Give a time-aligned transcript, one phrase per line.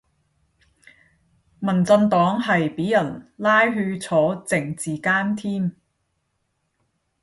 [1.59, 5.73] 民進黨係俾人拉去坐政治監添